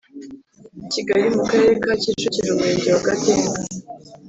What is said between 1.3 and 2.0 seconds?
mu karere ka